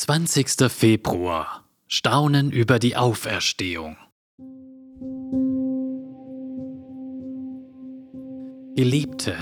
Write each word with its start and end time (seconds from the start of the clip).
20. 0.00 0.70
Februar 0.70 1.64
Staunen 1.88 2.52
über 2.52 2.78
die 2.78 2.94
Auferstehung 2.94 3.96
Geliebte, 8.76 9.34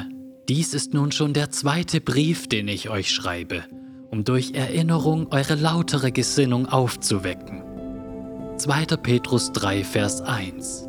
dies 0.48 0.72
ist 0.72 0.94
nun 0.94 1.12
schon 1.12 1.34
der 1.34 1.50
zweite 1.50 2.00
Brief, 2.00 2.48
den 2.48 2.68
ich 2.68 2.88
euch 2.88 3.10
schreibe, 3.10 3.64
um 4.10 4.24
durch 4.24 4.54
Erinnerung 4.54 5.30
eure 5.30 5.56
lautere 5.56 6.10
Gesinnung 6.10 6.64
aufzuwecken. 6.64 7.62
2. 8.56 8.96
Petrus 8.96 9.52
3, 9.52 9.84
Vers 9.84 10.22
1 10.22 10.85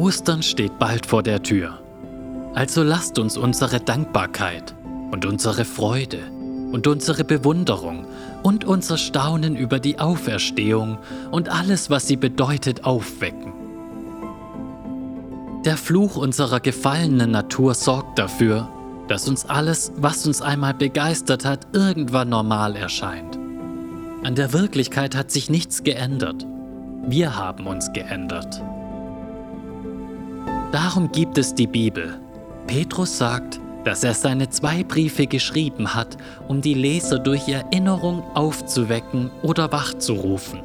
Ostern 0.00 0.42
steht 0.42 0.78
bald 0.78 1.04
vor 1.04 1.22
der 1.22 1.42
Tür. 1.42 1.78
Also 2.54 2.82
lasst 2.82 3.18
uns 3.18 3.36
unsere 3.36 3.80
Dankbarkeit 3.80 4.74
und 5.10 5.26
unsere 5.26 5.66
Freude 5.66 6.20
und 6.72 6.86
unsere 6.86 7.22
Bewunderung 7.22 8.06
und 8.42 8.64
unser 8.64 8.96
Staunen 8.96 9.56
über 9.56 9.78
die 9.78 9.98
Auferstehung 9.98 10.96
und 11.30 11.50
alles, 11.50 11.90
was 11.90 12.08
sie 12.08 12.16
bedeutet, 12.16 12.84
aufwecken. 12.84 13.52
Der 15.66 15.76
Fluch 15.76 16.16
unserer 16.16 16.60
gefallenen 16.60 17.32
Natur 17.32 17.74
sorgt 17.74 18.18
dafür, 18.18 18.70
dass 19.06 19.28
uns 19.28 19.44
alles, 19.44 19.92
was 19.96 20.26
uns 20.26 20.40
einmal 20.40 20.72
begeistert 20.72 21.44
hat, 21.44 21.66
irgendwann 21.74 22.30
normal 22.30 22.74
erscheint. 22.74 23.38
An 24.24 24.34
der 24.34 24.54
Wirklichkeit 24.54 25.14
hat 25.14 25.30
sich 25.30 25.50
nichts 25.50 25.82
geändert. 25.82 26.46
Wir 27.06 27.36
haben 27.36 27.66
uns 27.66 27.92
geändert. 27.92 28.62
Darum 30.72 31.10
gibt 31.10 31.36
es 31.36 31.54
die 31.54 31.66
Bibel. 31.66 32.16
Petrus 32.68 33.18
sagt, 33.18 33.58
dass 33.84 34.04
er 34.04 34.14
seine 34.14 34.50
zwei 34.50 34.84
Briefe 34.84 35.26
geschrieben 35.26 35.94
hat, 35.94 36.16
um 36.46 36.60
die 36.60 36.74
Leser 36.74 37.18
durch 37.18 37.48
Erinnerung 37.48 38.22
aufzuwecken 38.34 39.32
oder 39.42 39.72
wachzurufen. 39.72 40.60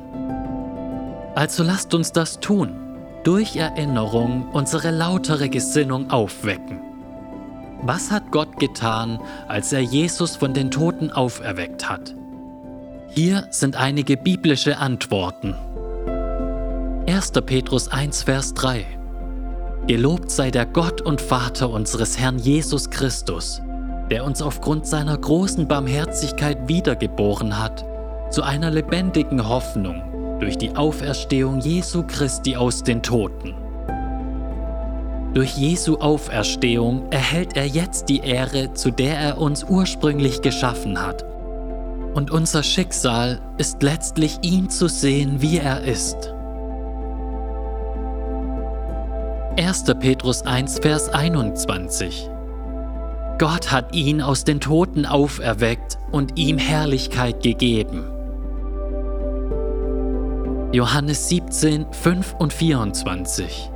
Also 1.34 1.64
lasst 1.64 1.96
uns 1.96 2.12
das 2.12 2.40
tun, 2.40 2.76
durch 3.24 3.56
Erinnerung 3.56 4.48
unsere 4.52 4.92
lautere 4.92 5.50
Gesinnung 5.50 6.12
aufwecken. 6.12 6.82
Was 7.82 8.12
hat 8.12 8.32
Gott 8.32 8.60
getan, 8.60 9.20
als 9.48 9.74
er 9.74 9.82
Jesus 9.82 10.36
von 10.36 10.54
den 10.54 10.70
Toten 10.70 11.10
auferweckt 11.10 11.90
hat? 11.90 12.16
Hier 13.10 13.48
sind 13.50 13.76
einige 13.76 14.18
biblische 14.18 14.78
Antworten. 14.78 15.56
1. 17.08 17.32
Petrus 17.46 17.88
1, 17.88 18.24
Vers 18.24 18.54
3 18.54 18.86
Gelobt 19.88 20.32
sei 20.32 20.50
der 20.50 20.66
Gott 20.66 21.02
und 21.02 21.22
Vater 21.22 21.70
unseres 21.70 22.18
Herrn 22.18 22.40
Jesus 22.40 22.90
Christus, 22.90 23.62
der 24.10 24.26
uns 24.26 24.42
aufgrund 24.42 24.88
seiner 24.88 25.16
großen 25.16 25.68
Barmherzigkeit 25.68 26.68
wiedergeboren 26.68 27.60
hat, 27.62 27.86
zu 28.32 28.42
einer 28.42 28.72
lebendigen 28.72 29.48
Hoffnung 29.48 30.02
durch 30.40 30.58
die 30.58 30.76
Auferstehung 30.76 31.60
Jesu 31.60 32.02
Christi 32.02 32.56
aus 32.56 32.82
den 32.82 33.04
Toten. 33.04 33.54
Durch 35.36 35.56
Jesu 35.56 35.98
Auferstehung 35.98 37.12
erhält 37.12 37.56
er 37.56 37.68
jetzt 37.68 38.10
die 38.10 38.22
Ehre, 38.22 38.74
zu 38.74 38.90
der 38.90 39.20
er 39.20 39.38
uns 39.38 39.64
ursprünglich 39.66 40.42
geschaffen 40.42 41.00
hat. 41.00 41.24
Und 42.16 42.32
unser 42.32 42.64
Schicksal 42.64 43.40
ist 43.60 43.84
letztlich 43.84 44.40
ihn 44.42 44.68
zu 44.72 44.88
sehen, 44.88 45.44
wie 45.44 45.60
er 45.60 45.84
ist. 45.84 46.35
1. 49.58 49.86
Petrus 50.02 50.42
1, 50.42 50.80
Vers 50.80 51.08
21. 51.08 52.30
Gott 53.38 53.72
hat 53.72 53.96
ihn 53.96 54.22
aus 54.22 54.44
den 54.44 54.60
Toten 54.60 55.06
auferweckt 55.06 55.98
und 56.12 56.38
ihm 56.38 56.58
Herrlichkeit 56.58 57.42
gegeben. 57.42 58.04
Johannes 60.74 61.30
17, 61.30 61.86
5 61.90 62.36
und 62.38 62.52
24. 62.52 63.72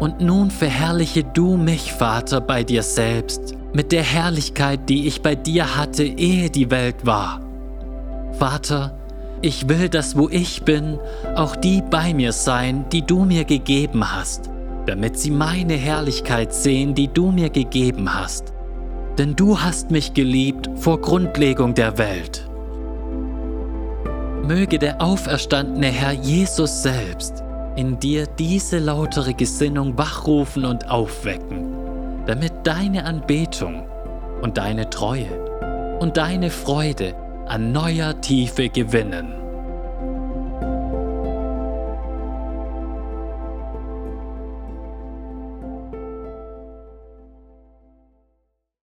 Und 0.00 0.22
nun 0.22 0.50
verherrliche 0.50 1.22
du 1.22 1.58
mich, 1.58 1.92
Vater, 1.92 2.40
bei 2.40 2.64
dir 2.64 2.82
selbst, 2.82 3.54
mit 3.74 3.92
der 3.92 4.02
Herrlichkeit, 4.02 4.88
die 4.88 5.06
ich 5.06 5.20
bei 5.20 5.34
dir 5.34 5.76
hatte, 5.76 6.04
ehe 6.04 6.48
die 6.48 6.70
Welt 6.70 7.04
war. 7.04 7.40
Vater, 8.32 8.96
ich 9.42 9.68
will, 9.68 9.90
dass 9.90 10.16
wo 10.16 10.30
ich 10.30 10.62
bin, 10.62 10.98
auch 11.36 11.56
die 11.56 11.82
bei 11.82 12.14
mir 12.14 12.32
sein, 12.32 12.86
die 12.90 13.02
du 13.02 13.26
mir 13.26 13.44
gegeben 13.44 14.16
hast, 14.16 14.51
damit 14.86 15.18
sie 15.18 15.30
meine 15.30 15.74
Herrlichkeit 15.74 16.52
sehen, 16.52 16.94
die 16.94 17.08
du 17.08 17.30
mir 17.30 17.50
gegeben 17.50 18.12
hast. 18.14 18.52
Denn 19.18 19.36
du 19.36 19.60
hast 19.60 19.90
mich 19.90 20.14
geliebt 20.14 20.70
vor 20.76 21.00
Grundlegung 21.00 21.74
der 21.74 21.98
Welt. 21.98 22.48
Möge 24.42 24.78
der 24.78 25.00
auferstandene 25.00 25.86
Herr 25.86 26.12
Jesus 26.12 26.82
selbst 26.82 27.44
in 27.76 27.98
dir 27.98 28.26
diese 28.26 28.78
lautere 28.78 29.34
Gesinnung 29.34 29.96
wachrufen 29.96 30.64
und 30.64 30.90
aufwecken, 30.90 31.74
damit 32.26 32.52
deine 32.64 33.04
Anbetung 33.04 33.86
und 34.42 34.58
deine 34.58 34.90
Treue 34.90 35.98
und 36.00 36.16
deine 36.16 36.50
Freude 36.50 37.14
an 37.46 37.72
neuer 37.72 38.20
Tiefe 38.20 38.68
gewinnen. 38.68 39.41